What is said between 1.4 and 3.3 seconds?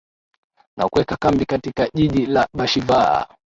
katika jiji la bashivaa